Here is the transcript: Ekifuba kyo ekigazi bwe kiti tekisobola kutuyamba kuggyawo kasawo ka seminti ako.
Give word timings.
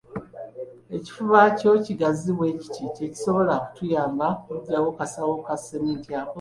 Ekifuba 0.95 1.39
kyo 1.57 1.69
ekigazi 1.79 2.29
bwe 2.37 2.49
kiti 2.61 2.83
tekisobola 2.97 3.53
kutuyamba 3.63 4.27
kuggyawo 4.43 4.89
kasawo 4.97 5.33
ka 5.45 5.55
seminti 5.65 6.09
ako. 6.21 6.29